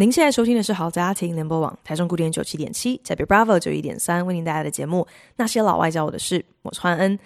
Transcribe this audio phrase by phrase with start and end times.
[0.00, 7.18] 您现在收听的是好家庭联播网台中古典九七点七，台北 Bravo 九一点三，为您带来的节目《那些老外教我的事》，我是焕恩。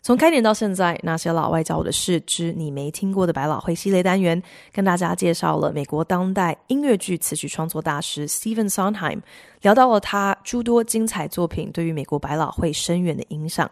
[0.00, 9.20] 从开年到现在，那些老外教我的事之你没听过的百老汇系列单元，跟大家介绍了美国当代音乐剧词曲创作大师 Stephen Sondheim，
[9.62, 13.68] 聊到了他诸多精彩作品对于美国百老汇深远的影响。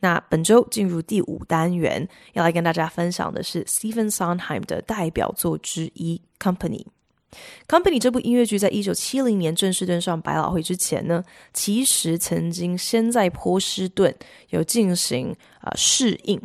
[0.00, 6.84] 那本周进入第五单元，要来跟大家分享的是 Stephen Sondheim 的代表作之一《Company》。
[7.68, 11.22] Company 这部音乐剧在一九七零年正式登上百老汇之前呢，
[11.52, 14.14] 其实曾经先在波士顿
[14.50, 16.40] 有进行啊、呃、试映。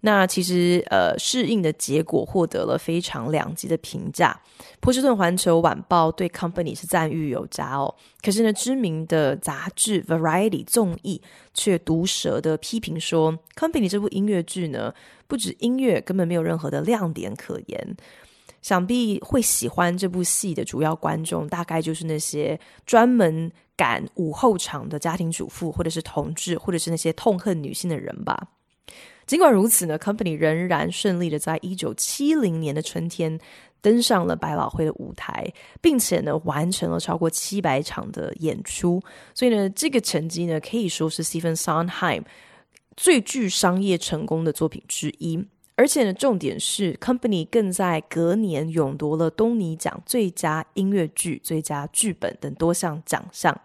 [0.00, 4.40] 那其实呃试映的结果获得了非常两极的评价。
[4.78, 7.92] 波士顿环球晚报对 Company 是赞誉有加哦，
[8.22, 11.20] 可是呢知名的杂志 Variety 综艺
[11.52, 14.94] 却毒舌的批评说，Company 这部音乐剧呢，
[15.26, 17.96] 不止音乐根本没有任何的亮点可言。
[18.62, 28.48] 想必会喜欢这部戏的主要观众，大概就是那些专门赶午后场的家庭主妇，或者是同志，或者是那些痛恨女性的人吧。
[29.26, 33.38] 尽管如此呢，Company 仍然顺利的在一九七零年的春天
[33.82, 39.02] 登上了百老汇的舞台，并且呢完成了超过七百场的演出。
[39.34, 42.22] 所以呢，这个成绩呢可以说是 Stephen Sondheim
[42.96, 45.44] 最具商业成功的作品之一。
[45.78, 53.56] 而且呢，重点是，Company 更在隔年勇夺了东尼奖最佳音乐剧、最佳剧本等多项奖项。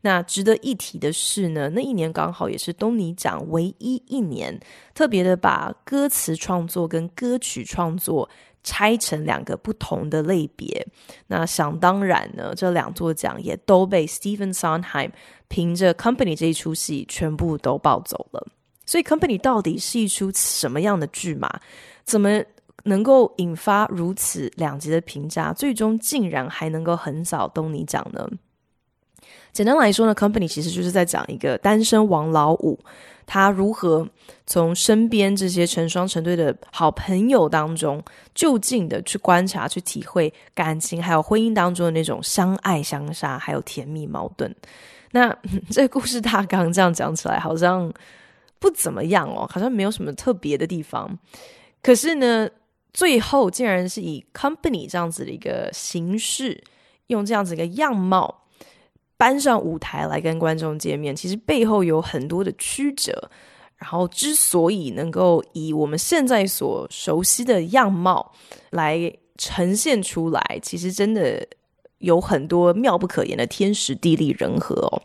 [0.00, 4.58] 那值得一提的是呢，那一年刚好也是东尼奖唯一一年
[4.92, 8.28] 特别的把歌词创作跟歌曲创作
[8.64, 10.84] 拆成两个不同的类别。
[11.28, 15.12] 那想当然呢，这两座奖也都被 Stephen Sondheim
[15.46, 18.48] 凭着 Company 这一出戏全部都抱走了。
[18.84, 21.48] 所以，Company 到底是一出什么样的剧嘛？
[22.04, 22.42] 怎么
[22.84, 25.52] 能够引发如此两极的评价？
[25.52, 28.28] 最终竟然还能够横扫东尼奖呢？
[29.52, 32.76] 简单来说呢，Company 其实就是在讲一个单身王老五，
[33.24, 34.06] 他如何
[34.46, 38.02] 从身边这些成双成对的好朋友当中，
[38.34, 44.52] 就近的去观察、去体会感情，还有婚姻当中的那种相爱相杀，还有甜蜜矛盾。
[45.12, 45.32] 那
[45.70, 47.92] 这个故事大纲这样讲起来，好像。
[48.62, 51.18] 不怎么样哦，好像没有什么特别的地方。
[51.82, 52.48] 可是呢，
[52.94, 56.62] 最后竟然是以 company 这样子的一个形式，
[57.08, 58.44] 用这样子一个样貌
[59.16, 61.14] 搬上舞台来跟观众见面。
[61.14, 63.28] 其实背后有很多的曲折。
[63.76, 68.32] 然后之所以能够以我们现在所熟悉的样貌
[68.70, 71.44] 来呈现出来，其实真的
[71.98, 75.02] 有很多妙不可言的天时地利人和哦。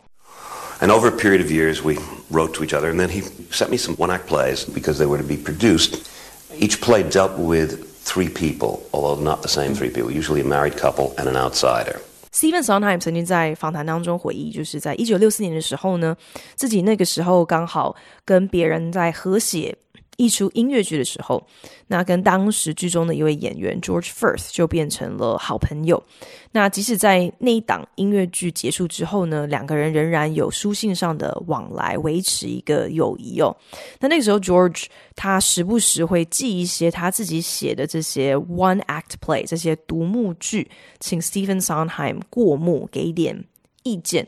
[0.81, 1.97] And over a period of years, we
[2.29, 5.17] wrote to each other, and then he sent me some one-act plays because they were
[5.17, 6.09] to be produced.
[6.57, 10.75] Each play dealt with three people, although not the same three people, usually a married
[10.77, 12.01] couple and an outsider.
[12.31, 16.17] Stephen Sondheim 曾经在访谈当中回忆，就是在一九六四年的时候呢，
[16.55, 19.77] 自己那个时候刚好跟别人在合写。
[20.18, 21.42] 一出音乐剧的时候，
[21.86, 26.02] 那跟当时剧中的一位演员 George Firth 就变成了好朋友。
[26.50, 33.56] 那即使在那一档音乐剧结束之后呢，两个人仍然有书信上的往来，维持一个友谊哦。
[34.00, 40.68] 那那个时候，George 他时不时会寄一些他自己写的这些 one act play 这些独幕剧，
[40.98, 43.44] 请 Stephen Sondheim 过目给点
[43.82, 44.26] 意见。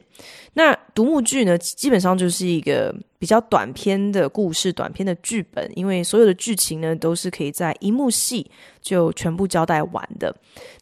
[0.55, 8.51] 那独幕剧呢，基本上就是一个比较短篇的故事，短篇的剧本，因为所有的剧情呢都是可以在一幕戏
[8.83, 10.35] 就全部交代完的。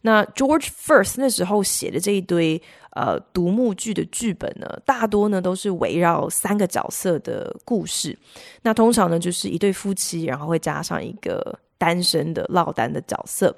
[0.02, 2.60] 那 George First 那时候写的这一堆
[2.92, 8.18] 呃独幕剧的剧本呢，大多呢都是围绕三个角色的故事。
[8.62, 13.54] 那通常呢就是一对夫妻，然后会加上一个单身的落单的角色。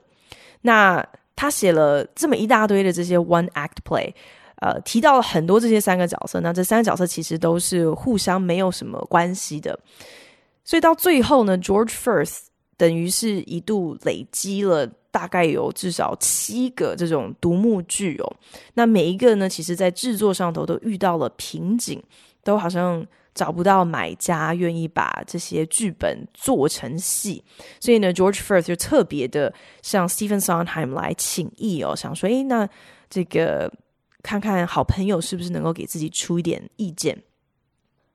[0.63, 1.07] 那
[1.37, 4.13] 他写了这么一大堆的这些 one act play。
[4.61, 9.79] 呃，提到了很多这些三个角色，那这三个角色其实都是互相没有什么关系的，
[10.65, 12.41] 所以到最后呢，George Firth
[12.77, 18.37] 等于是一度累积了大概有至少七个这种独幕剧哦。
[18.75, 22.03] 那每一个呢，其实在制作上头都遇到了瓶颈，
[22.45, 23.03] 都好像
[23.35, 27.43] 找不到买家愿意把这些剧本做成戏，
[27.81, 32.69] 所以呢，George Firth 就特别的向 Stephen Sondheim 来请益哦，想说，诶，那
[33.09, 33.73] 这个。
[34.23, 37.23] 看看好朋友是不是能够给自己出一点意见。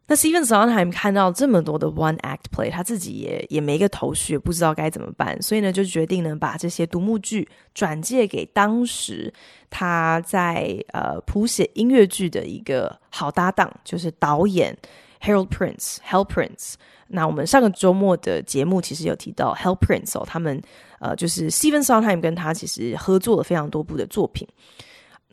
[0.07, 9.33] 那 Stephen Sondheim 看到这么多的 one act play，他自己也也没个头绪，不知道该怎么办，所以呢，就决定呢把这些独幕剧转借给当时
[9.71, 14.77] 他在呃谱写音乐剧的一个好搭档，就是导演
[15.21, 16.75] Harold Prince Hal Prince。
[17.07, 20.61] 那我们上个周末的节目其实有提到 Hal Prince 哦，他们
[20.99, 24.47] 呃就是 Stephen Sondheim 跟他其实合作了非常多部的作品。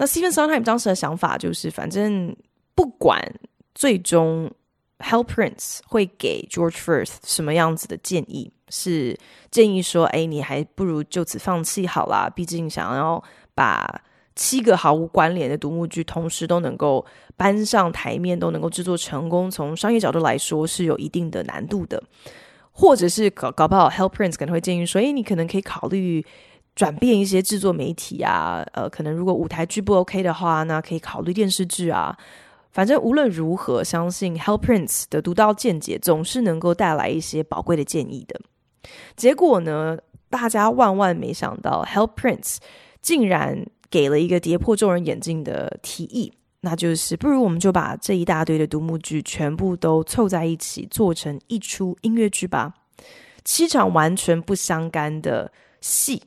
[0.03, 2.35] 那 Steven Sondheim 当时的想法就是，反正
[2.75, 3.23] 不管
[3.73, 4.51] 最终。
[4.99, 8.53] Hal Prince 会给 George Firth 什么样子的建议？
[8.69, 9.19] 是
[9.51, 12.31] 建议说，哎，你还不如就此放弃好啦。
[12.33, 13.21] 毕竟想要
[13.53, 14.01] 把
[14.37, 17.05] 七个毫无关联的独幕剧同时都能够
[17.37, 22.01] 搬上台面，都能够制作成功，从商业角度来说是有一定的难度的。
[22.71, 26.25] 或者是搞搞不好，Hal Prince 可能会建议说，哎，你可能可以考虑
[26.75, 32.17] 转变一些制作媒体啊，呃，可能如果舞台剧不 OK 的话，那可以考虑电视剧啊。
[32.71, 38.41] 反正无论如何，相信 Help Prince 的独到见解总是能够带来一些宝贵的建议的。
[39.15, 39.99] 结果呢，
[40.31, 42.57] 大家万万没想到，Help Prince
[43.03, 46.33] 竟然给了一个跌破众人眼镜的提议，
[46.63, 52.73] 那就是不如我们就把这一大堆的独幕剧全部都凑在一起，做成一出音乐剧吧。
[53.45, 55.53] 七场完全不相干的
[55.83, 56.23] 戏，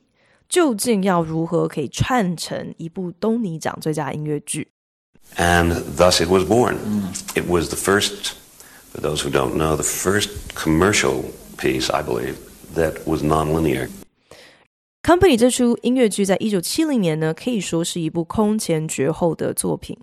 [0.48, 4.68] 究竟要如何可以串成一部东尼奖最佳音乐剧
[5.36, 6.76] ？And thus it was born.
[7.34, 8.32] It was the first,
[8.92, 11.24] for those who don't know, the first commercial
[11.58, 12.36] piece, I believe,
[12.74, 13.88] that was nonlinear.
[15.02, 19.96] Company 这出音乐剧在一九七零年呢，可以说是一部空前绝后的作品，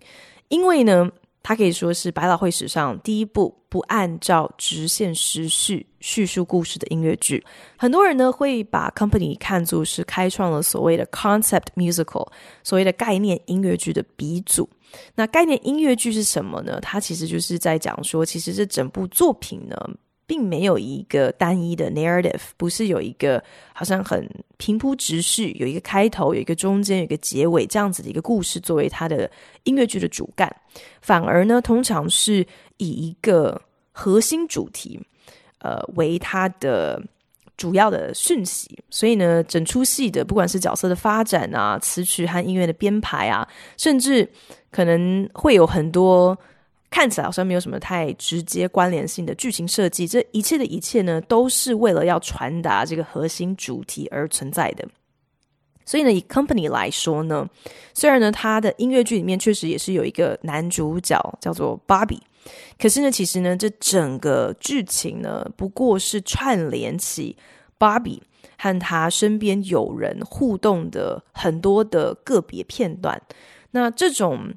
[0.48, 1.12] 因为呢，
[1.44, 7.44] 它可以说是百老汇史上第一部不按照直线时序叙述故事的音乐剧。
[7.78, 12.28] 很多人呢会把 Company 看作是开创了所谓的 concept musical，
[12.64, 14.70] 所谓的概念音乐剧的鼻祖。
[15.16, 16.80] 那概念音乐剧是什么呢？
[16.80, 19.76] 它其实就是在讲说，其实这整部作品呢，
[20.26, 23.44] 并没有一个单一的 narrative，不是有一个
[23.74, 29.30] 好像很平铺直叙，有一个开头，有一个中间，有一个结尾这样子的一个故事作为它的
[29.64, 30.54] 音乐剧的主干，
[31.02, 32.46] 反而呢，通常是
[32.78, 33.62] 以一个
[33.92, 35.00] 核心主题，
[35.60, 37.02] 呃，为它的
[37.58, 38.80] 主要的讯息。
[38.90, 43.48] 所以呢，整出戏的不管是角色的发展啊，词曲和音乐的编排啊，
[43.78, 44.28] 甚至
[44.72, 46.38] 可能会有很多
[46.94, 54.88] 看起来好像没有什么太直接关联性的剧情设计，这一切的一切呢，都是为了要传达这个核心主题而存在的。
[55.84, 57.50] 所以呢，以 Company 来说呢，
[57.96, 62.20] 虽然呢，它的音乐剧里面确实也是有一个男主角叫做 Bobby，
[62.78, 67.36] 可是呢，其实呢，这整个剧情呢，不过是串联起
[67.80, 68.22] Bobby
[68.56, 73.20] 和他身边有人互动的很多的个别片段。
[73.72, 74.54] 那这种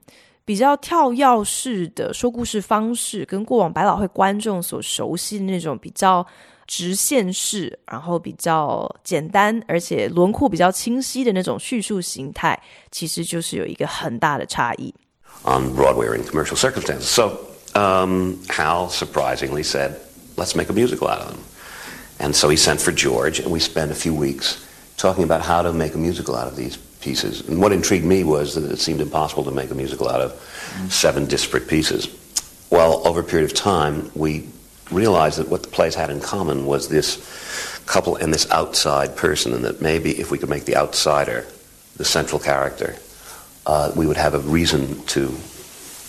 [0.47, 6.25] 比较跳跃式的说故事方式，跟过往百老汇观众所熟悉的那种比较
[6.69, 12.57] 直线式，然后比较简单，而且轮廓比较清晰的那种叙述形态，
[12.93, 14.95] 其实就是有一个很大的差异。
[15.43, 17.41] On Broadway or in commercial circumstances, so
[17.75, 19.95] um, Hal surprisingly said,
[20.37, 21.39] "Let's make a musical out of them."
[22.19, 24.59] And so he sent for George, and we spent a few weeks
[24.97, 26.79] talking about how to make a musical out of these.
[27.06, 27.48] pieces.
[27.48, 30.32] And what intrigued me was that it seemed impossible to make a musical out of
[30.34, 30.92] mm.
[30.92, 32.08] seven disparate pieces.
[32.70, 34.48] Well, over a period of time, we
[34.92, 37.20] realized that what the plays had in common was this
[37.86, 41.46] couple and this outside person, and that maybe if we could make the outsider
[41.98, 42.96] the central character,
[43.66, 45.34] uh, we would have a reason to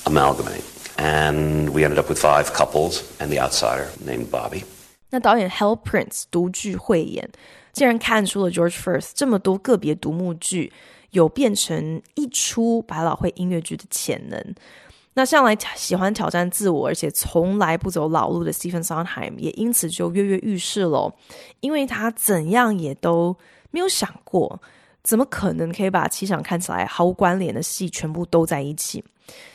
[0.07, 0.65] amalgamate.
[0.99, 4.65] And we ended up with five couples and the outsider named Bobby.
[5.11, 7.29] 那导演 Hal Prince 独具慧眼。
[7.78, 10.74] 竟然看出了 George Firth 这么多个别独幕剧
[11.12, 14.56] 有变成一出百老汇音乐剧的潜能。
[15.14, 21.14] 那向来喜欢挑战自我，而且从来不走老路的 Stephen Sondheim 也因此就跃跃欲试喽。
[21.60, 23.38] 因为他怎样也都
[23.70, 24.60] 没有想过，
[25.04, 29.04] 怎么可能可以把七场看起来毫无关联的戏全部都在一起？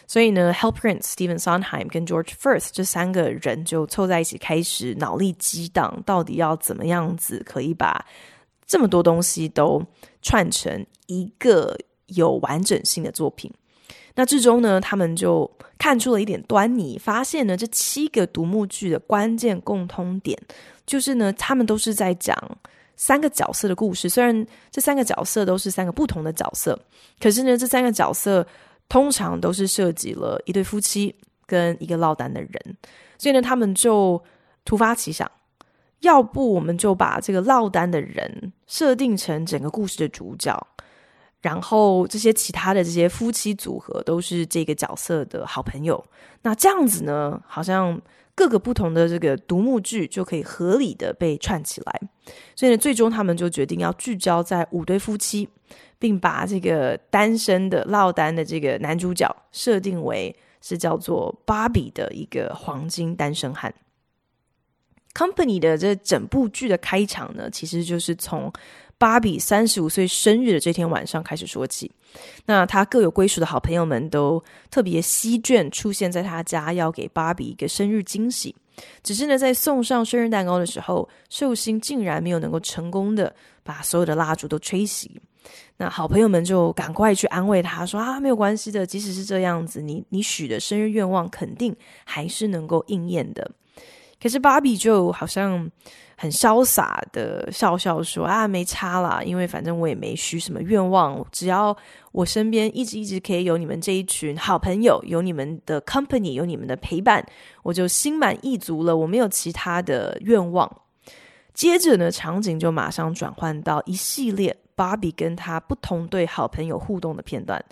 [0.07, 8.05] 所以呢，Help Prince、Stephen Sondheim 跟 George Firth 这三个人就凑在一起，开始脑力激荡，到底要怎么样子可以把
[8.67, 9.83] 这么多东西都
[10.21, 13.51] 串成一个有完整性的作品？
[14.15, 20.39] 那至终呢，他们就看出了一点端倪，发现呢，这七个独幕剧的关键共通点
[20.85, 22.37] 就是呢，他们都是在讲
[22.97, 24.09] 三个角色的故事。
[24.09, 26.79] 虽然这三个角色都是三个不同的角色，
[27.21, 28.47] 可是呢，这三个角色。
[28.89, 31.15] 通常都是涉及了一对夫妻
[31.47, 32.77] 跟一个落单的人，
[33.17, 34.23] 所以呢，他们就
[34.67, 35.31] 突发奇想，
[36.01, 40.67] 要不我们就把这个落单的人设定成整个故事的主角，
[41.41, 46.05] 然后这些其他的这些夫妻组合都是这个角色的好朋友。
[46.43, 47.99] 那这样子呢，好像
[48.35, 52.01] 各个不同的这个独幕剧就可以合理的被串起来。
[52.57, 55.49] 所以呢，最终他们就决定要聚焦在五对夫妻，
[55.99, 63.75] 并把这个单身的落单的这个男主角设定为是叫做芭比的一个黄金单身汉。
[65.15, 68.51] Company 的这整部剧的开场呢，其实就是从
[69.03, 71.91] 芭比三十五岁生日的这天晚上开始说起。
[72.47, 74.41] 那他各有归属的好朋友们都
[74.71, 78.55] 特别携眷出现在他家，要给芭比一个生日惊喜。
[79.03, 85.09] 只是呢，在送上生日蛋糕的时候，寿星竟然没有能够成功的把所有的蜡烛都吹熄。
[85.79, 93.51] 那好朋友们就赶快去安慰他说：“啊，没有关系的，即使是这样子，你你许的生日愿望肯定还是能够应验的。”
[94.23, 95.69] 可是芭比就好像
[96.17, 101.77] 很潇洒的笑笑说：“啊，没差啦，因为反正我也没许什么愿望，只要
[102.13, 107.27] 我身边一直一直可以有你们这一群好朋友，有你们的 company，有你们的陪伴，
[107.65, 108.97] 我就心满意足了。
[108.97, 110.71] 我没有其他的愿望。”
[111.53, 117.63] 接着呢，场景就马上转换到一系列芭比跟他不同对好朋友互动的片段。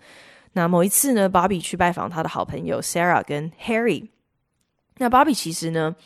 [0.52, 4.08] 那某一次呢，芭比去拜访他的好朋友 Sarah 跟 Harry。
[4.98, 5.96] 那芭比其实呢，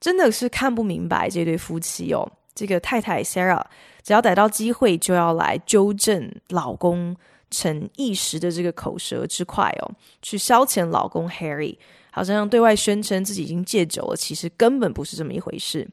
[0.00, 2.30] 真的是看不明白这对夫妻哦。
[2.54, 3.62] 这个太太 Sarah
[4.02, 7.14] 只要逮到机会就要来纠正老公
[7.50, 11.76] 逞一时的这个口舌之快哦，去消遣老公 Harry，
[12.10, 15.86] 好像对外宣称自己已经戒酒了，其实根本不是这么一回事。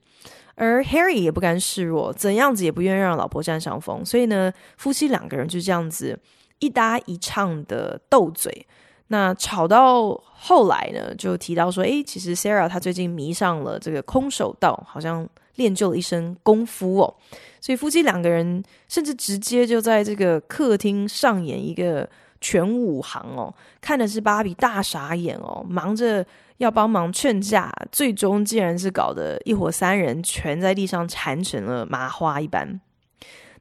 [0.55, 6.17] 而 Harry 也不甘示弱，怎样子也不愿意让老婆占上风，所以呢，夫妻两个人就这样子
[6.59, 8.65] 一搭一唱的斗嘴。
[9.13, 17.13] 那吵到后来呢，就提到说，诶，其实 Sarah 她最近迷上了这个空手道，好像练就了一身功夫哦。
[17.61, 22.09] 所以夫妻两个人甚至直接就在这个客厅上演一个
[22.41, 26.25] 全武行哦，看的是芭比大傻眼哦，忙着
[26.57, 32.81] 要帮忙劝架，最终竟然是搞得一伙三人全在地上缠成了麻花一般。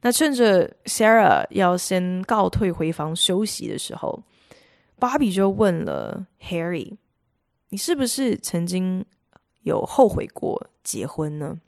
[0.01, 4.19] 那趁着 Sarah 要先告退回房休息的时候，
[5.03, 6.95] 芭比就问了 Harry：“
[7.67, 9.05] 你是不是曾经
[9.63, 11.59] 有后悔过结婚呢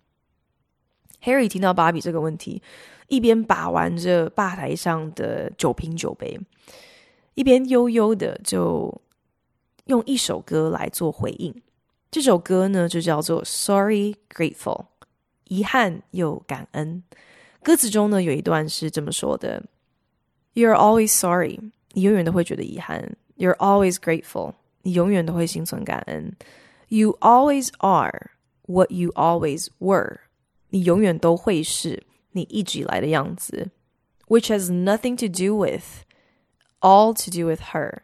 [1.21, 2.63] ？”Harry 听到芭比这个问题，
[3.09, 6.39] 一边把玩着吧台上的酒瓶酒杯，
[7.33, 9.01] 一边悠悠的就
[9.87, 11.53] 用一首歌来做回应。
[12.09, 14.55] 这首歌呢，就叫做《Sorry Grateful》，
[15.49, 17.03] 遗憾又感恩。
[17.61, 19.61] 歌词中呢，有一段是这么说的
[20.53, 21.59] ：“You're always sorry，
[21.91, 24.54] 你永远都会觉得遗憾。” You're always grateful.
[24.82, 26.37] 你永远都会心存感恩。
[26.88, 28.32] You always are
[28.66, 30.18] what you always were.
[30.70, 33.70] 你永远都会是你一直以来的样子。
[34.28, 36.04] Which has nothing to do with,
[36.80, 38.02] all to do with her.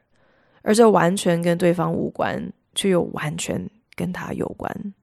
[0.63, 4.95] 而这完全跟对方无关，却又完全跟他有关。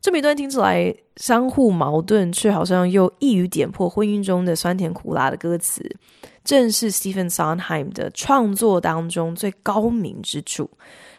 [0.00, 5.96] 这么一段听起来相互矛盾，却好像又一语点破婚姻中的酸甜苦辣的歌词，
[6.43, 10.69] 正是 Stephen Sondheim 的创作当中最高明之处。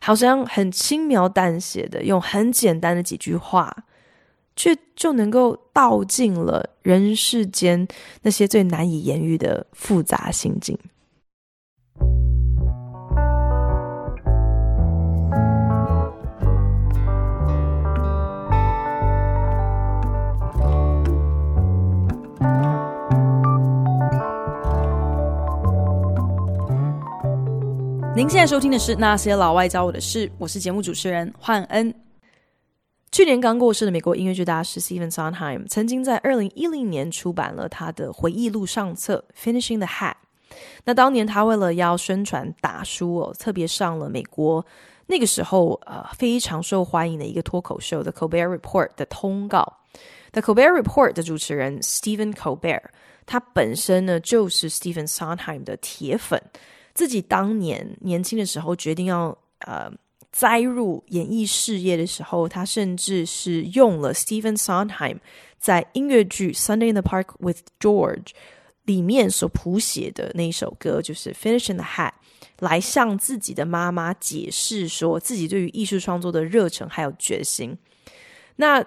[0.01, 3.85] 好像很轻描淡写的用很简单的几句话，
[4.57, 7.87] 却就能够道尽了人世间
[8.23, 10.77] 那些最难以言喻的复杂心境。
[28.15, 31.93] 您现在收听的是《那些老外教我的事》，我是节目主持人焕恩。
[33.11, 40.13] 去年刚过世的美国音乐剧大师 Stephen Sondheim 曾经在二零一零年出版了他的回忆录上册《Finishing the Hat》。
[40.85, 44.65] 那当年他为了要宣传打书哦，特别上了美国
[45.07, 49.79] 那个时候呃非常受欢迎的一个脱口秀《The Colbert Report》的通告。
[50.33, 52.83] 《The Colbert Report》的主持人 Stephen Colbert，
[53.25, 56.39] 他本身呢就是 Stephen Sondheim 的铁粉。
[56.95, 59.91] 自己当年年轻的时候决定要呃
[60.31, 65.19] 栽入演艺事业的时候，他甚至是用了 Stephen Sondheim
[65.59, 68.17] 在音乐剧《Sunday in the Park with George》
[68.85, 72.11] 里面所谱写的那一首歌，就是《Finishing the Hat》，
[72.61, 77.77] 来向自己的妈妈解释说自己对于艺术创作的热忱还有决心。
[78.57, 78.85] 那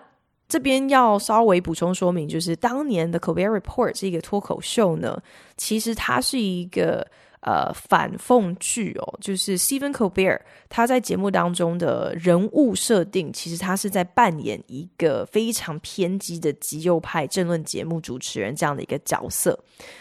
[0.47, 5.21] 这边要稍微补充说明，就是当年的《Colbert Report》这个脱口秀呢，
[5.57, 7.07] 其实它是一个。
[7.45, 19.57] 呃反讽剧哦，就是 Stephen Colbert 他在节目当中的人物设定，其实他是在扮演一个非常偏激的极右派政论节目主持人这样的一个角色，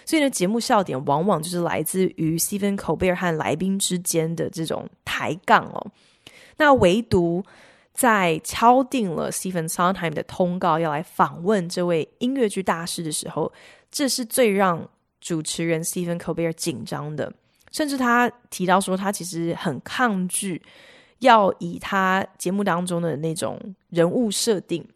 [0.06, 5.86] 所以呢，节目笑点往往就是来自于 Stephen Colbert 和来宾之间的这种抬杠哦。
[6.56, 7.44] 那唯独
[7.92, 13.52] 在敲定了 Stephen Sondheim 的通告要来访问这位音乐剧大师的时候，
[13.90, 14.88] 这是最让
[15.24, 17.32] 主持人 Stephen Colbert 紧张的，
[17.72, 20.60] 甚至他提到说，他其实很抗拒
[21.20, 24.86] 要以他节目当中的那种人物设定，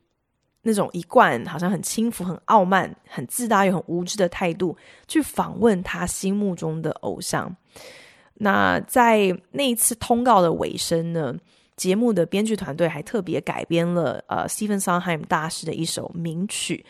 [0.61, 7.56] 那种一贯好像很轻浮、很傲慢、很自大又很无知的态度去访问他心目中的偶像。
[8.35, 11.35] 那在那一次通告的尾声呢，
[11.75, 16.85] 节目的编剧团队还特别改编了呃 Stephen Sondheim 大师的一首名曲，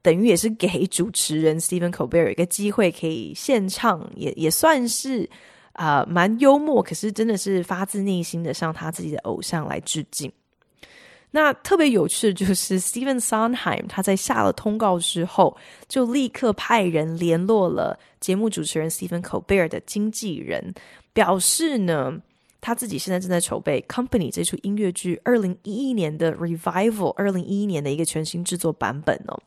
[0.00, 5.28] 等于也是给主持人 Stephen Colbert 一个机会可以献唱，也也算是
[5.74, 10.30] 啊、蛮幽默，可是真的是发自内心的向他自己的偶像来致敬。
[11.34, 15.56] 那特别有趣的就是 Stephen Sondheim 他在下了通告之后，
[15.88, 20.74] 就立刻派人联络了节目主持人 Stephen Colbert 的经纪人，
[21.14, 22.20] 表示呢，
[22.62, 29.38] 他自己现在正在筹备《Company》这出音乐剧二零一一年的 Revival，二零一一年的一个全新制作版本哦。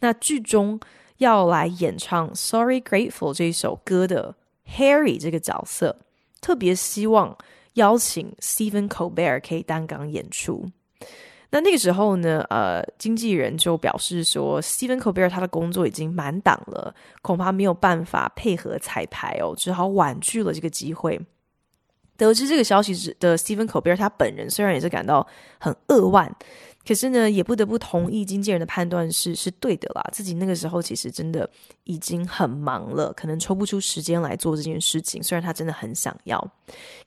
[0.00, 0.80] 那剧中
[1.18, 4.34] 要来演唱《Sorry Grateful》这一首歌的
[4.74, 5.98] Harry 这个角色，
[6.40, 7.36] 特别希望
[7.74, 10.70] 邀请 Stephen Colbert 可以担纲演出。
[11.50, 21.20] 那那个时候呢，呃，经纪人就表示说，Stephen Colbert 他的工作已经满档了，恐怕没有办法配合彩排哦，只好婉拒了这个机会。
[22.16, 25.26] 得知这个消息的 Stephen Colbert 他本人虽然也是感到
[25.58, 26.34] 很扼腕。
[26.84, 30.02] 可是呢，也不得不同意经纪人的判断是是对的啦。
[30.12, 31.48] 自己那个时候其实真的
[31.84, 35.22] 已经很忙了，可能抽不出时间来做这件事情。
[35.22, 36.40] 虽然他真的很想要，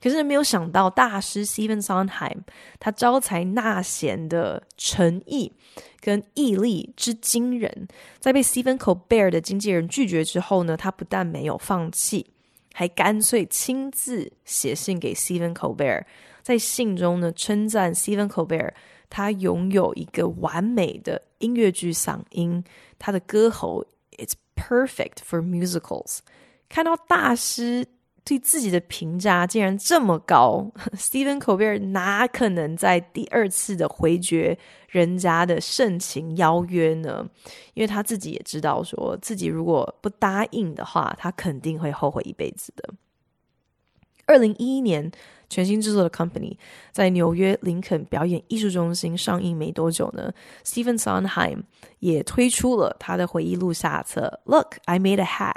[0.02, 2.38] 可是没有想到大师 Stephen Sondheim
[2.80, 5.52] 他招财纳贤的诚意
[6.00, 7.86] 跟毅力之惊人，
[8.18, 12.30] 在被 Stephen Colbert 的经纪人拒绝之后呢，他不但没有放弃，
[12.78, 16.04] 还干脆亲自写信给 Stephen Colbert，
[16.42, 18.74] 在信中呢称赞 Stephen Colbert。
[19.08, 22.62] 他拥有一个完美的音乐剧嗓音，
[22.98, 23.82] 他的歌喉
[24.18, 26.18] it's perfect for musicals。
[26.68, 27.86] 看到大师
[28.26, 34.58] 对自己的评价竟然这么高，Stephen Colbert 哪可能在第二次的回绝
[34.88, 37.24] 人家的盛情邀约呢？
[37.74, 42.92] 因为他自己也知道，说自己如果不答应的话，他肯定会后悔一辈子的。
[44.26, 45.10] 二零一一年。
[45.48, 46.54] 全新制作的《Company》
[46.90, 50.34] 在纽约林肯表演艺术中心上映没多久呢
[50.64, 51.62] ，Stephen Sondheim
[52.00, 55.54] 也推出了他的回忆录下册《Look, I Made a Hat》。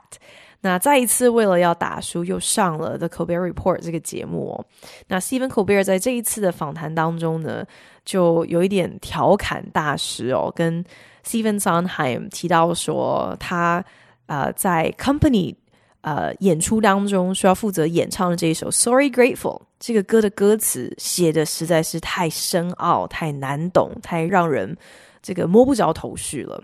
[0.62, 4.66] 那再一次为了要打书，又上了《The Colbert Report》这个节目哦。
[5.08, 7.66] 那 Stephen Colbert 在这一次的访谈当中呢，
[8.04, 10.84] 就有一点调侃大师哦，跟
[11.26, 13.84] Stephen Sondheim 提到说他
[14.28, 15.54] 呃在《Company》。
[16.02, 19.36] 呃，演出当中需要负责演唱的这一首《Sorry Grateful》
[19.82, 24.78] 这个歌的歌词写的实在是太深奥、太难懂、太让人
[25.22, 26.64] 这个摸不着头绪了。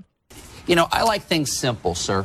[0.68, 2.24] You know, I like things simple, sir.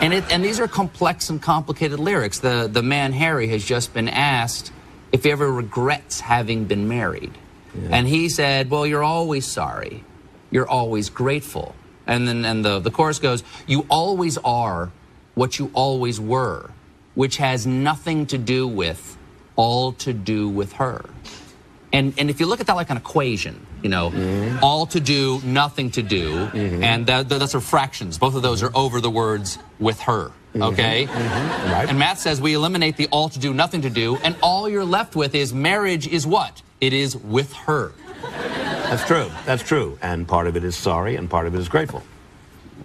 [0.00, 2.38] And it and these are complex and complicated lyrics.
[2.40, 4.72] The the man Harry has just been asked
[5.12, 7.32] if he ever regrets having been married.
[7.74, 7.88] Yeah.
[7.92, 10.04] And he said, "Well, you're always sorry.
[10.50, 11.74] You're always grateful."
[12.06, 14.90] And then and the the chorus goes, "You always are."
[15.34, 16.70] what you always were,
[17.14, 19.16] which has nothing to do with
[19.56, 21.04] all to do with her.
[21.92, 24.64] And, and if you look at that like an equation, you know, mm-hmm.
[24.64, 26.82] all to do, nothing to do, mm-hmm.
[26.82, 28.16] and that, those are fractions.
[28.16, 30.32] Both of those are over the words with her.
[30.54, 30.62] Mm-hmm.
[30.62, 31.06] Okay?
[31.06, 31.72] Mm-hmm.
[31.72, 31.88] Right.
[31.88, 34.84] And math says we eliminate the all to do, nothing to do, and all you're
[34.84, 36.62] left with is marriage is what?
[36.80, 37.92] It is with her.
[38.22, 39.30] That's true.
[39.44, 39.98] That's true.
[40.02, 42.02] And part of it is sorry, and part of it is grateful.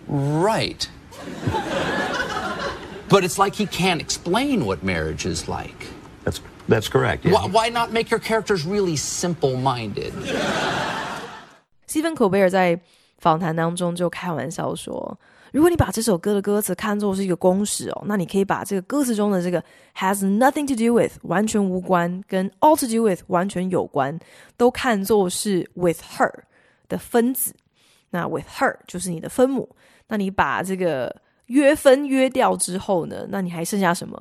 [0.07, 0.89] Right.
[3.09, 5.87] But it's like he can't explain what marriage is like.
[6.68, 7.24] That's, that's correct.
[7.24, 7.32] Yeah.
[7.32, 10.12] Why, why not make your characters really simple-minded?
[11.86, 12.80] Stephen Colbert 在
[13.18, 19.62] 访谈当中就开玩笑说：“如果你把这首歌的歌词看作是一个公式哦，那你可以把这个歌词中的这个
[19.96, 24.18] has nothing to do with 完全无关，跟 all to do with 完全有关，
[24.56, 26.32] 都看作是 with her
[26.88, 27.54] 的分子。
[28.10, 29.68] 那 with her 就是你的分母。
[30.08, 31.14] 那你把这个。”
[31.46, 34.18] 约分约掉之后呢，那你还剩下什么？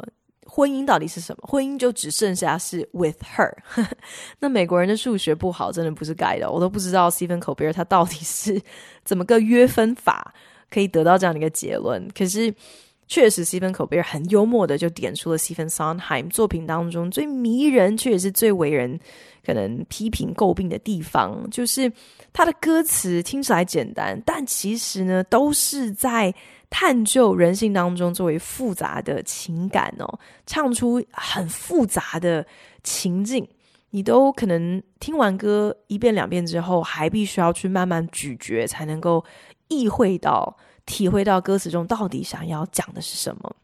[0.57, 1.47] 婚姻到底是什么？
[1.47, 3.53] 婚姻就只剩下是 with her。
[4.41, 8.59] 那美国人的数学不好，真的不是盖的，我都不知道 Stephen Colbert 他到底是
[9.05, 10.33] 怎么个约分法
[10.71, 12.09] 可以得到这样的一个结论。
[12.17, 12.55] 可是
[13.09, 18.99] 确实，斯芬·科贝尔很幽默的就点出了 Stephen Sondheim 作品当中最迷人，却也是最为人
[19.45, 21.91] 可能批评诟病的地方，就是
[22.33, 26.35] 他的歌词听起来简单，但其实呢，都是在
[26.69, 32.45] 探究人性当中最为复杂的情感哦，唱出很复杂的
[32.83, 33.49] 情境，
[33.91, 39.25] 你都可能听完歌一遍两遍之后，还必须要去慢慢咀嚼，才能够
[39.69, 40.57] 意会到。
[40.87, 43.55] 体会到歌词中到底想要讲的是什么。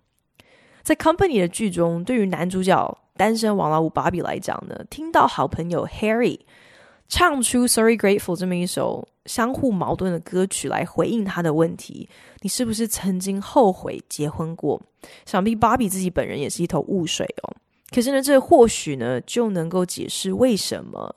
[0.83, 6.41] 在《Company》的剧中，对于男主角单身王老五 Bobby 来讲呢，听到好朋友 Harry
[7.09, 12.09] 唱出《Sorry Grateful》这么一首相互矛盾的歌曲来回应他的问题，
[12.41, 14.83] 你是不是曾经后悔结婚过？
[15.25, 17.55] 想必 Bobby 自己本人也是一头雾水哦。
[17.95, 21.15] 可是呢，这或许呢就能够解释为什么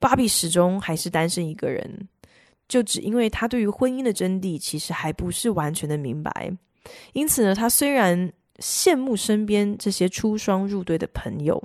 [0.00, 2.08] Bobby 始终还是单身一个人。
[2.68, 6.52] 就只因为他对于婚姻的真谛其实还不是完全的明白，
[7.12, 11.62] 因此呢，他虽然羡慕身边这些出双入对的朋友，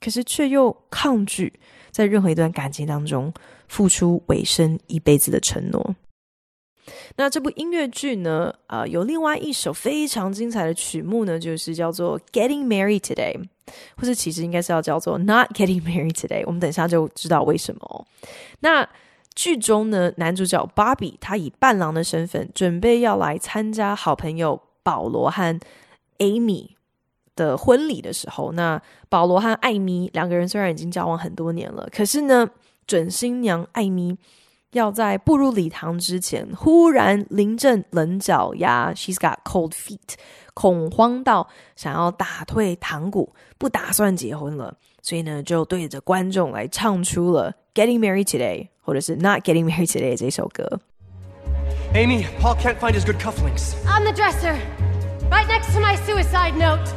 [0.00, 1.52] 可是却又抗拒
[1.90, 3.32] 在任何一段感情当中
[3.66, 5.94] 付出委身一辈子的承诺。
[7.16, 13.34] 那这部音乐剧呢，啊、呃，有另外一首非常精彩的曲目呢，就是叫做《Getting Married Today》，
[13.96, 16.42] 或是其实应该是要叫做《Not Getting Married Today》。
[16.44, 18.06] 我们等一下就知道为什么。
[18.60, 18.86] 那
[19.34, 25.58] 剧中呢，男主角巴比他以伴郎的身份，准备要来参加好朋友保罗和
[26.18, 26.70] Amy
[27.34, 32.48] 的婚礼的时候，那保罗和艾米两个人虽然已经交往很多年了，可是呢，
[32.86, 34.16] 准新娘艾米
[34.70, 40.14] 要在步入礼堂之前，忽然临阵冷脚丫，She's got cold feet，
[40.54, 48.69] 恐慌到想要打退堂鼓，不打算结婚了，所以呢，就对着观众来唱出了 Getting Married Today。
[48.89, 50.79] 或者是 Not Getting Married Today 这首歌。
[51.93, 53.75] Amy, Paul can't find his good cufflinks.
[53.85, 54.57] On the dresser,
[55.29, 56.91] right next to my suicide note.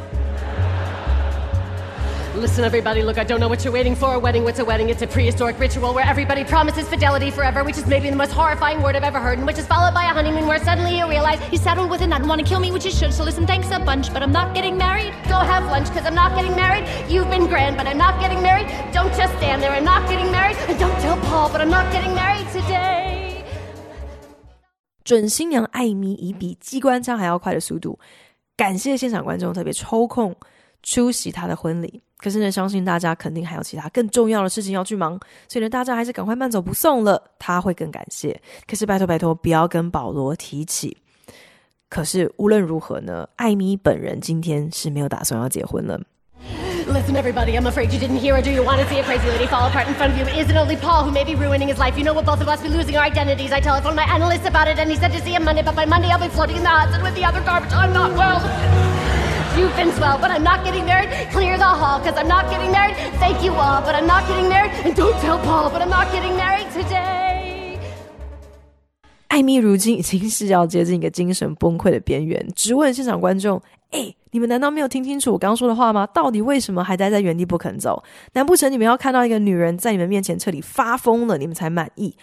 [2.37, 4.15] Listen, everybody, look, I don't know what you're waiting for.
[4.15, 4.89] A wedding, what's a wedding?
[4.89, 8.81] It's a prehistoric ritual where everybody promises fidelity forever, which is maybe the most horrifying
[8.81, 11.39] word I've ever heard, and which is followed by a honeymoon where suddenly you realize
[11.51, 13.13] you settled with a nut and want to kill me, which you should.
[13.13, 15.13] So listen, thanks a bunch, but I'm not getting married.
[15.29, 16.87] Go have lunch, because I'm not getting married.
[17.07, 18.67] You've been grand, but I'm not getting married.
[18.91, 20.57] Don't just stand there, I'm not getting married.
[20.67, 23.43] And don't tell Paul, but I'm not getting married today.
[25.03, 27.99] 准新娘艾米以比机关枪还要快的速度，
[28.55, 30.35] 感谢现场观众特别抽空
[30.81, 32.01] 出席她的婚礼。
[32.18, 37.22] 可是呢，相信大家肯定还有其他更重要的事情要去忙，所以呢，大家还是赶快慢走不送了。
[37.38, 38.38] 他会更感谢。
[38.66, 40.96] 可是拜托拜托，不要跟保罗提起。
[41.88, 45.98] 可是无论如何呢，艾米本人今天是没有打算要结婚了。
[46.88, 49.46] Listen, everybody, I'm afraid you didn't hear or do you want to see a crazy lady
[49.46, 50.24] fall apart in front of you?
[50.24, 51.98] It isn't only Paul who may be ruining his life.
[51.98, 53.52] You know what both of us be losing our identities.
[53.52, 55.84] I telephoned my analyst about it, and he said to see him Monday, but by
[55.84, 57.72] Monday I'll be floating in the Hudson with the other garbage.
[57.72, 58.40] I'm not well.
[59.56, 61.08] You've been swell, but I'm not getting married.
[61.32, 62.96] Clear the hall, cause I'm not getting married.
[63.18, 64.70] Thank you all, but I'm not getting married.
[64.84, 67.78] And don't tell Paul, but I'm not getting married today.
[69.28, 76.06] 艾米如今已经是要接近一个精神崩溃的边缘，直问现场观众：“哎，你们难道没有听清楚我刚刚说的话吗？
[76.14, 78.02] 到底为什么还待在原地不肯走？
[78.32, 82.16] 难不成你们要看到一个女人在你们面前彻底发疯了，你们才满意？”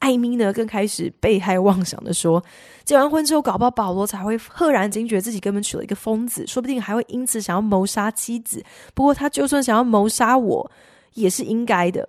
[0.00, 2.42] 艾米呢，更开始被害妄想的说，
[2.84, 8.64] 结完婚之后，搞不好保罗才会赫然惊觉自己根本娶了一个疯子，说不定还会因此想要谋杀妻子。
[8.94, 10.70] 不过他就算想要谋杀我，
[11.14, 12.08] 也是应该的。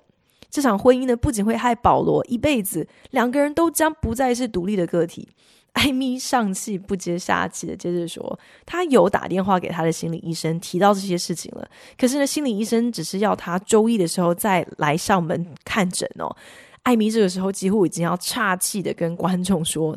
[0.49, 5.29] 这场婚姻呢，不仅会害保罗一辈子，两个人都将不再是独立的个体。
[5.73, 11.65] 艾米上气不接下气的接着说，他有打电话给他的心理医生，提到这些事情了。
[11.97, 16.33] 可是呢，心理医生只是要他周一的时候再来上门看诊哦。
[16.83, 19.95] 艾米这个时候几乎已经要岔气的跟观众说：“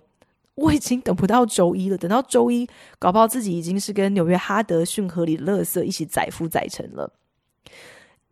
[0.55, 2.69] 我已经等不到周一了，等到周一，
[2.99, 7.11] 搞不好自己已经是跟纽约哈德逊河里垃圾一起载浮载沉了。”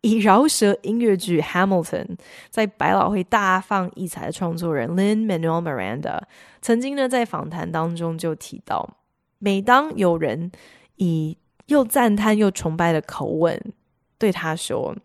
[0.01, 2.05] 以饶舌音乐剧《Hamilton》
[2.49, 6.21] 在百老汇大放异彩的创作人 Lin-Manuel Miranda
[6.61, 8.97] 曾经呢在访谈当中就提到，
[9.39, 10.51] 每当有人
[10.97, 11.37] 以
[11.67, 13.73] 又赞叹又崇拜的口吻
[14.17, 14.95] 对他说：“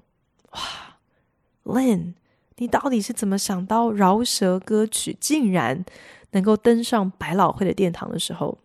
[0.52, 0.60] 哇
[1.64, 2.14] ，Lin。”
[2.58, 5.84] 你到底是怎么想到饶舌歌曲竟然
[6.32, 8.58] 能够登上百老汇的殿堂的时候，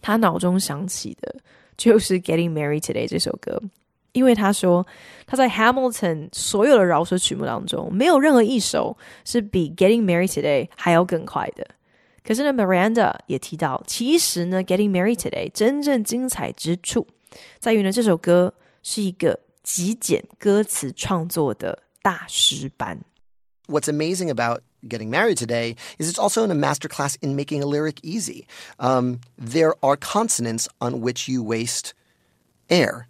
[0.00, 1.36] 他脑中想起的
[1.76, 3.60] 就是《Getting Married Today》这首歌，
[4.12, 4.86] 因为他说
[5.26, 11.66] 他在 Hamilton 所有的饶舌曲目当中，没有任何一首是比《Getting Married Today》还要更快的。
[12.22, 17.06] 可是呢，Miranda 也提到，其实呢，《Getting Married Today》真正精彩之处
[17.58, 21.84] 在于呢，这首歌是一个极简歌词创作的。
[22.07, 22.99] 大师班。
[23.67, 27.99] What's amazing about Getting Married Today is it's also in a masterclass in making a lyric
[28.03, 28.45] easy.
[28.79, 31.93] Um, there are consonants on which you waste
[32.69, 33.07] air.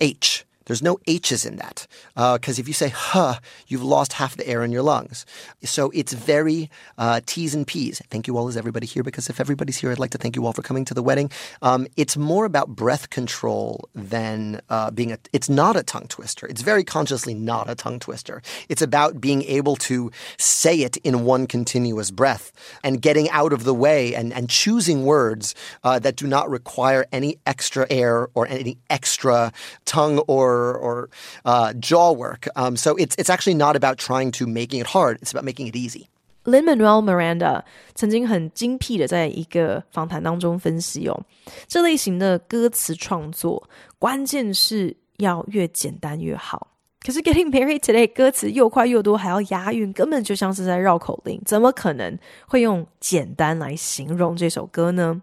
[0.00, 0.46] H.
[0.71, 1.85] there's no H's in that.
[2.15, 5.25] Because uh, if you say huh, you've lost half the air in your lungs.
[5.63, 8.01] So it's very uh, T's and P's.
[8.09, 8.47] Thank you all.
[8.47, 9.03] Is everybody here?
[9.03, 11.29] Because if everybody's here, I'd like to thank you all for coming to the wedding.
[11.61, 16.47] Um, it's more about breath control than uh, being a, it's not a tongue twister.
[16.47, 18.41] It's very consciously not a tongue twister.
[18.69, 23.65] It's about being able to say it in one continuous breath and getting out of
[23.65, 25.53] the way and, and choosing words
[25.83, 29.51] uh, that do not require any extra air or any extra
[29.83, 31.08] tongue or or, or
[31.44, 32.46] uh, jaw work.
[32.54, 35.18] Um, so it's it's actually not about trying to making it hard.
[35.22, 36.08] It's about making it easy.
[36.44, 41.20] Lin-Manuel Miranda 曾经很精辟的在一个访谈当中分析哦，
[41.66, 46.68] 这类型的歌词创作，关键是要越简单越好。
[47.03, 52.15] 可是 Getting Married Today 歌词又快又多，还要押韵，根本就像是在绕口令，怎么可能
[52.47, 55.19] 会用简单来形容这首歌呢？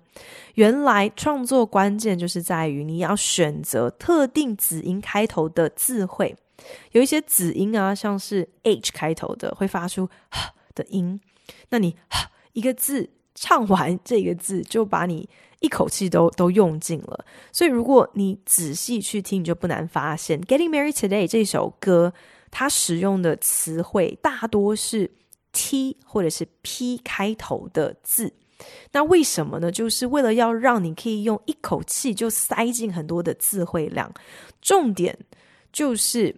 [0.55, 6.35] 原来创作关键就是在于你要选择特定子音开头的字汇，
[6.91, 11.21] 有一些子音啊，像是 H 开头的，会发出哈的音，
[11.71, 13.09] 那你哈一个字
[13.41, 15.29] 唱完这个字，就把你。
[15.61, 22.15] 一口气都都用尽了，所以如果你仔细去听，你就不难发现《Getting Married Today》这首歌，
[22.53, 25.11] 它使用的词汇大多是
[25.51, 28.33] T 或者是 P 开头的字。
[28.93, 29.73] 那为什么呢？
[29.73, 34.15] 就是为了要让你可以用一口气就塞进很多的词汇量。
[34.63, 35.19] 重点
[35.73, 36.37] 就是。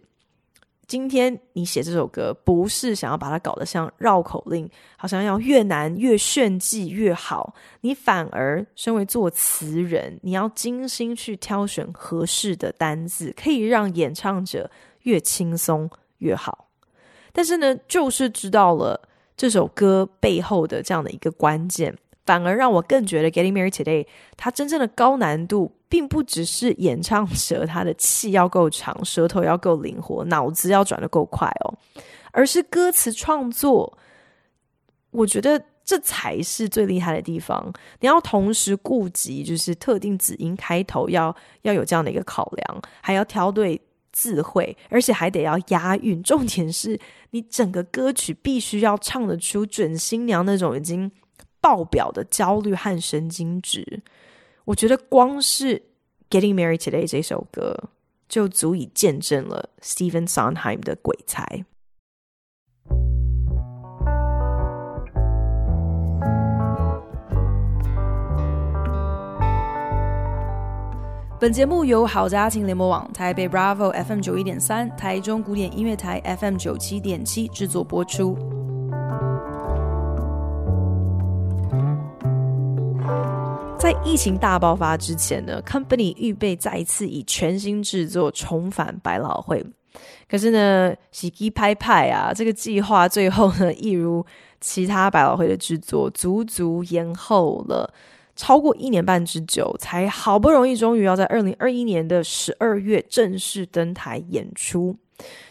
[0.90, 7.54] 今天你写这首歌，不是想要把它搞得像绕口令，好像要越难越炫技越好。
[7.82, 14.68] 你反而身为作词人，你要精心去挑选合适的单字，可以让演唱者
[15.02, 16.66] 越轻松越好。
[17.30, 19.00] 但是呢，就是知道了
[19.36, 21.96] 这首歌背后的这样的一个关键。
[22.26, 24.02] 反而让我更觉得《Getting Married Today》
[24.36, 31.74] 它真正的高难度，并不只是演唱者他的气要够长，舌头要够灵活，脑子要转得够快哦，
[32.30, 33.98] 而是歌词创作。
[35.10, 37.70] 我觉得这才是最厉害的地方。
[37.98, 43.78] 你要同时顾及就是特定子音开头要要有这样的一个考量，还要挑对
[44.12, 46.22] 字汇，而且还得要押韵。
[46.22, 46.98] 重点是
[47.32, 51.10] 你整个歌曲必须要唱得出准新娘那种已经。
[51.62, 54.02] 爆表的焦虑和神经质，
[54.70, 55.78] 我觉得光是
[56.30, 57.90] 《Getting Married Today》这首歌
[58.28, 61.64] 就足以见证了 Stephen Sondheim 的鬼才。
[71.40, 78.38] 本节目由好家庭联播网、台北 Bravo FM 九一点三、台中古典音乐台 FM 九七点七制作播出。
[83.80, 89.64] 在疫情大爆发之前呢，Company 预备再一次以全新制作重返百老汇。
[90.28, 94.22] 可是呢，喜基拍派啊，这个计划最后呢，一如
[94.60, 97.90] 其他百老汇的制作，足足延后了
[98.36, 104.94] 超过一年半之久，才好不容易终于要在二零二一年的十二月正式登台演出。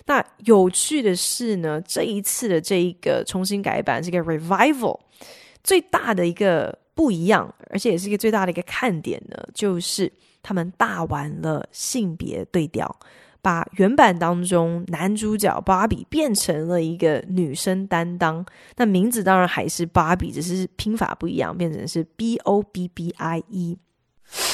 [0.06, 5.00] 那有趣的是呢，这一次的这一个重新改版，这个 Revival
[5.64, 6.78] 最大的一个。
[7.00, 10.12] 不一样，而且也是一个最大的一个看点呢，就是
[10.44, 12.94] 他们大玩了性别对调，
[13.42, 18.46] 把原版当中男主角芭比变成了一个女生担当。
[18.76, 23.78] 那名字当然还是芭比，只是拼法不一样，变成是 B O B B I E。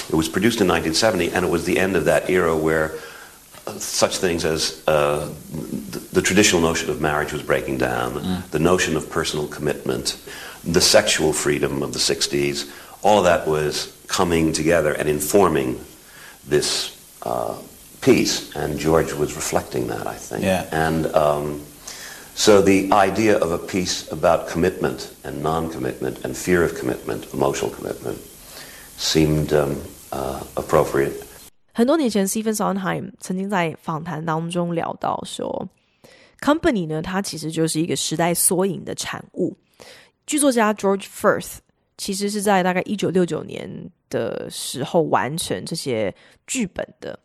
[0.10, 2.92] It was produced in 1970, and it was the end of that era where
[3.80, 5.28] such things as uh,
[5.92, 8.44] the, the traditional notion of marriage was breaking down, mm.
[8.52, 10.16] the notion of personal commitment.
[10.65, 12.69] the sexual freedom of the 60s,
[13.03, 15.79] all of that was coming together and informing
[16.49, 17.55] this uh,
[18.01, 18.55] piece.
[18.55, 20.43] And George was reflecting that, I think.
[20.43, 20.67] Yeah.
[20.73, 21.63] And um,
[22.35, 27.71] so the idea of a piece about commitment and non-commitment and fear of commitment, emotional
[27.71, 28.19] commitment,
[28.97, 29.77] seemed um,
[30.13, 31.27] uh, appropriate.
[31.73, 35.69] 很多年前，Stephen Sondheim 曾经在访谈当中聊到说，
[36.41, 39.57] Company 呢，它其实就是一个时代缩影的产物。
[40.26, 41.58] 剧作家 George Furth
[41.98, 46.14] 其实是在大概一九六九年的时候完成这些
[46.48, 47.20] 剧本的。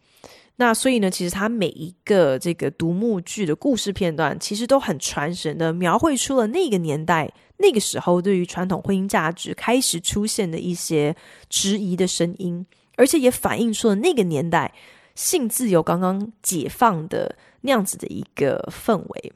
[0.56, 11.16] 那所以呢，其实他每一个这个独幕剧的故事片段，其实都很传神的描绘出了那个年代那个时候对于传统婚姻价值开始出现的一些
[11.48, 14.74] 质疑的声音，而且也反映出了那个年代
[15.14, 19.32] 性自由刚刚解放的那样子的一个氛围。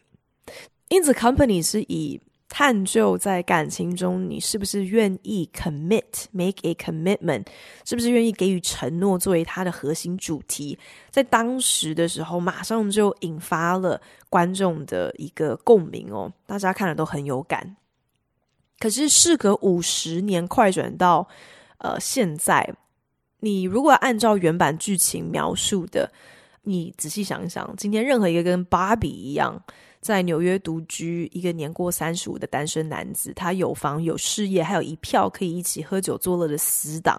[0.90, 2.20] 因此，Company 是以
[2.56, 7.44] 探究在感情中你是不是愿意 commit，make a commitment，
[7.84, 10.78] 是不是愿意给予承诺作为他的核心主题，
[11.10, 17.74] 在当时的时候，马上就引发了观众的一个共鸣哦，大家看了都很有感。
[18.78, 21.26] 可是事隔五十年，快转到
[21.78, 22.72] 呃现在，
[23.40, 26.12] 你如果按照原版剧情描述的，
[26.62, 29.60] 你仔细想一想，今天任何一个跟芭比一样。
[30.04, 37.18] 在纽约独居一个年过三十五的单身男子，他有房有事业，还有一票可以一起喝酒作乐的死党。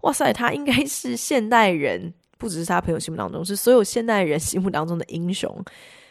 [0.00, 5.64] 哇塞，他应该是现代人，不只是他朋友心目当中，是所有现代人心目当中的英雄。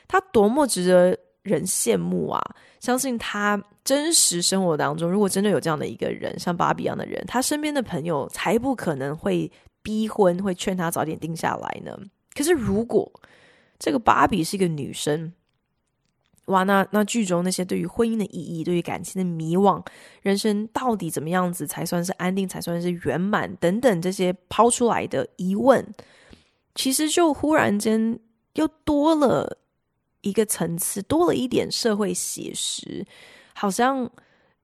[0.07, 2.41] 他多么值得人羡慕啊！
[2.79, 9.51] 相信他真实生活当中，如果真的有这样的一个人，像芭比一样的人，他身边的朋友才不可能会
[9.83, 11.99] 逼婚，会劝他早点定下来呢。
[12.33, 13.11] 可是如果
[13.77, 15.33] 这个芭比是一个女生，
[16.47, 19.85] 哇，那那剧中那些对于婚姻的意义、对于感情的迷惘、
[20.21, 25.85] 人生到底怎么样子才算是安定、才算是圆满等等这些抛出来的疑问，
[26.73, 28.17] 其实就忽然间
[28.53, 29.57] 又多了
[30.21, 33.05] 一个层次，多了一点社会写实，
[33.53, 34.09] 好像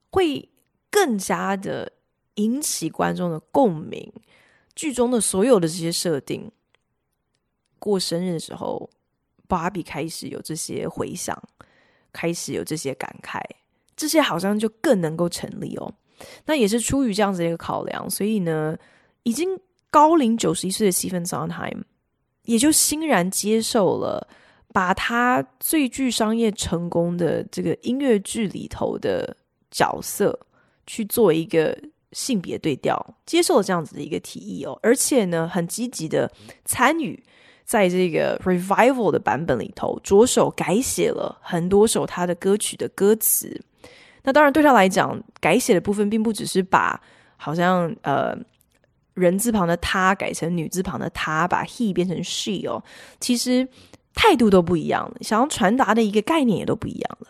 [0.10, 0.50] 会
[0.90, 1.92] 更加的
[2.36, 4.10] 引起观众的共鸣。
[4.74, 6.50] 剧中的所有的这些设定，
[7.78, 8.90] 过生日的时候，
[9.48, 11.38] 芭比开始有这些回响。
[12.14, 13.42] 开始有这些感慨，
[13.98, 15.94] 这些好像就更能够成立哦。
[16.46, 18.78] 那也是出于这样子一个考量，所以呢，
[19.24, 19.50] 已经
[19.90, 21.84] 高龄九十一岁的西芬·桑海姆
[22.46, 24.26] 也就欣然接受了，
[24.72, 29.36] 把他最具商业成功的这个音乐剧里头的
[29.70, 30.40] 角色
[30.88, 31.78] 去做一个
[32.12, 36.32] 性别对调，接受了这样子的一个提议哦，而且呢，很积极的
[36.64, 37.22] 参与。
[37.66, 43.62] 在这个 revival 的版本里头，着手改写了很多首他的歌曲的歌词。
[44.24, 47.02] 那当然，对他来讲，改写的部分并不只是把
[47.36, 48.34] 好像呃
[49.16, 52.82] 人字旁的他改成女字旁的她，把 he 变成 she 哦，
[53.20, 53.68] 其实
[54.16, 57.28] 态度都不一样，想要传达的一个概念也都不一样了。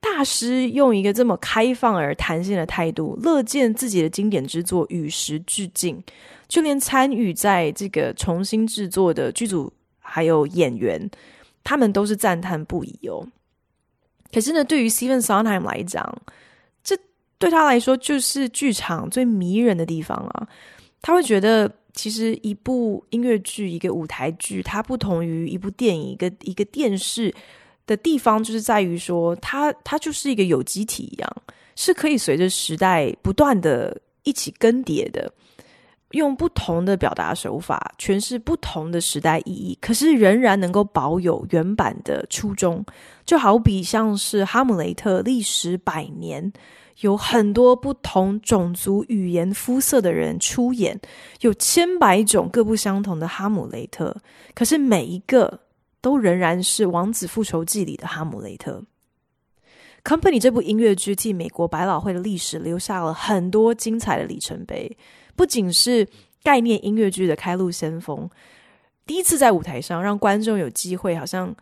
[0.00, 6.02] 大师用一个这么开放而弹性的态度，乐见自己的经典之作与时俱进。
[6.52, 11.10] 就连参与在这个重新制作的剧组还有演员，
[11.64, 13.26] 他们都是赞叹不已哦。
[14.30, 16.06] 可是呢，对于 Stephen Sondheim 来讲，
[16.84, 16.94] 这
[17.38, 20.46] 对他来说就是剧场最迷人的地方啊。
[21.00, 27.34] 他会觉得，其实一部音乐剧、一个舞台剧，它不同于一部电影、一个一个电视
[27.86, 31.36] 的地方，就是在于说，它它就是一个有机体一样，
[31.76, 35.32] 是可以随着时代不断的一起更迭的。
[36.12, 42.84] 用不同的表达手法诠释不同的时代意义，可是仍然能够保有原版的初衷。
[43.24, 46.52] 就好比像是《哈姆雷特》历时百年，
[47.00, 51.00] 有很多不同种族、语言、肤色的人出演，
[51.40, 54.16] 有千百种各不相同的哈姆雷特，
[54.54, 55.60] 可是每一个
[56.00, 58.82] 都仍然是《王子复仇记》里的哈姆雷特。
[60.04, 64.96] Company 这部音乐剧替美国百老汇的历史留下了很多精彩的里程碑。
[65.34, 66.06] 不仅是
[66.42, 68.28] 概念音乐剧的开路先锋，
[69.06, 71.54] 第一次在舞台上让观众有机会，好像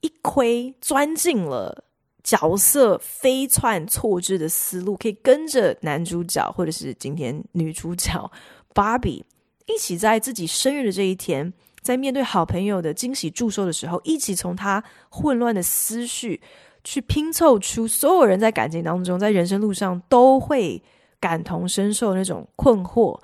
[0.00, 1.84] 一窥钻进了
[2.22, 8.30] 角色飞窜错置的思路，可以跟着男主角或者是今天女主角
[8.74, 9.24] 芭比
[9.66, 16.40] 一起在自己生日的这一天，在面对好朋友的惊喜祝寿的时候，一起从他混乱的思绪
[16.84, 20.82] 去拼凑出所有人在感情当中，在人生路上都会。
[21.20, 23.18] 感同身受那种困惑、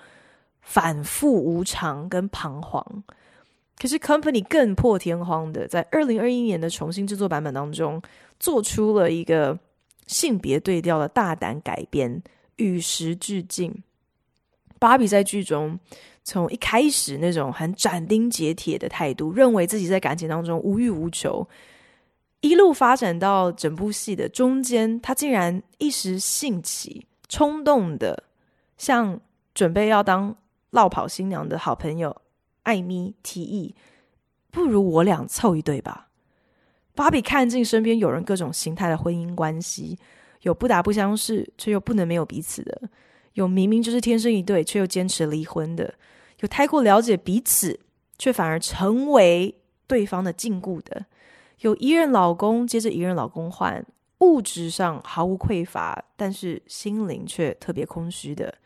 [0.60, 2.84] 反复无常跟彷徨，
[3.78, 8.00] 可是 Company 更破天荒的，在二零二一年的重新制作版本当中，
[8.40, 9.58] 做出了一个
[10.06, 12.22] 性别对调的大胆改编，
[12.56, 13.72] 与时俱进。
[14.78, 15.78] 芭比在剧中
[16.24, 21.46] 从一开始那种很斩钉截铁的态度，认为自己在感情当中无欲无求，
[22.40, 27.06] 一路发展到整部戏的中间，她竟然一时兴起。
[27.28, 28.24] 冲动的
[28.76, 29.20] 向
[29.54, 30.36] 准备要当
[30.70, 32.22] 落跑新娘的好朋友
[32.64, 33.74] 艾米提议
[34.50, 36.08] ：“不如我俩凑一对吧。”
[36.94, 39.98] 芭比看尽身边有人各种形态的婚姻关系，
[40.42, 42.88] 有不打不相识却又不能没有彼此的，
[43.32, 45.94] 有明明就是天生一对却又坚持离婚的，
[46.40, 47.80] 有太过了解彼此
[48.16, 49.56] 却反而成为
[49.86, 51.06] 对方的禁锢的，
[51.60, 53.84] 有一任老公接着一任老公换。
[54.24, 58.56] 物质上毫无匮乏，但是心灵却特别空虚的，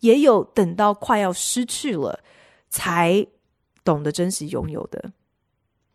[0.00, 2.22] 也有等到快要失去了，
[2.68, 3.26] 才
[3.82, 5.12] 懂得珍惜拥有的。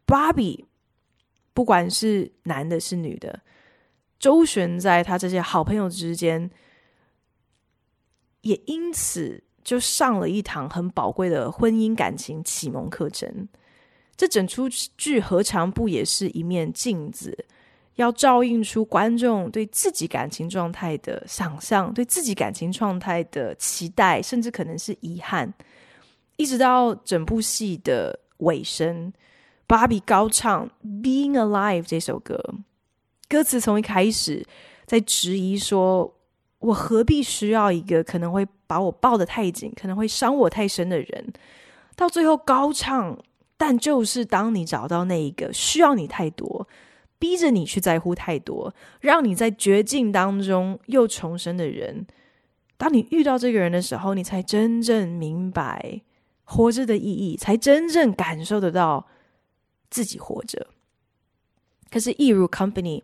[0.05, 0.65] 芭比，
[1.53, 3.41] 不管是男的是女的，
[4.19, 6.49] 周旋在他这些好朋友之间，
[8.41, 13.47] 也因此就上了一堂很宝贵的婚姻感情启蒙课程。
[14.17, 17.45] 这整出剧何尝不也是一面镜子，
[18.01, 25.53] 要照应出观众对自己感情状态的想象，对自己感情状态的期待，甚至可能是遗憾。
[26.35, 29.13] 一直到整部戏的尾声，
[29.67, 30.67] 芭比高唱
[31.03, 32.43] 《Being Alive》这首歌，
[33.29, 34.45] 歌词从一开始
[34.85, 36.13] 在质疑说
[36.59, 41.33] ：“我何必需要一个可能会把我抱得太紧，可能会伤我太深的人？”
[41.95, 43.17] 到最后高唱。
[43.63, 46.67] 但就是当你找到那一个需要你太多，
[47.21, 52.07] 逼着你去在乎太多，让你在绝境当中又重生的人，
[52.77, 56.01] 当你遇到这个人的时候，你才真正明白
[56.43, 59.05] 活着的意义，才真正感受得到
[59.91, 60.65] 自己活着。
[61.91, 63.03] 可是，一如 Company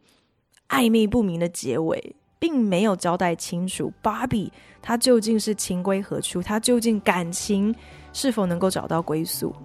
[0.70, 4.52] 暧昧不明的结尾，并没有交代清楚芭比
[4.82, 7.76] 她究竟是情归何处，她究竟感情
[8.14, 9.56] 是否能够找到归宿。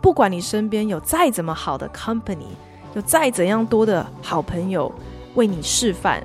[0.00, 2.48] 不管你身边有再怎么好的 company，
[2.94, 4.90] 有再怎样多的好朋友
[5.34, 6.22] 为你示范，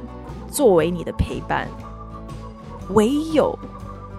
[0.49, 1.67] 作为你的陪伴，
[2.89, 3.57] 唯有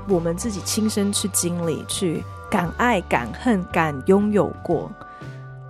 [0.08, 4.90] 我们自己亲身去经历、去敢爱、敢恨、敢拥有过，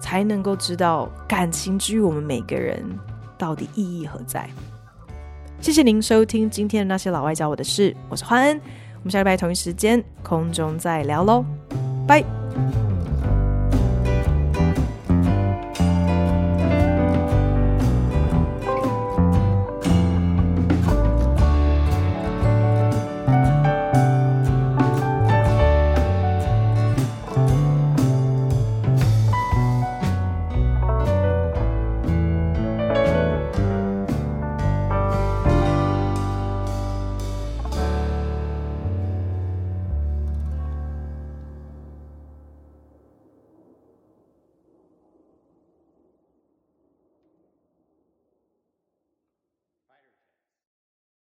[0.01, 2.85] 才能够知道感情之于我们每个人
[3.39, 4.49] 到底意义何在。
[5.59, 8.61] 谢谢您收听今天的那些老外教我的事，我是欢恩，
[8.97, 11.43] 我们下礼拜同一时间空中再聊喽，
[12.07, 12.23] 拜。